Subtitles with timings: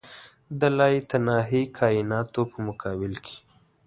[0.59, 3.37] د لایتناهي کایناتو په مقابل کې.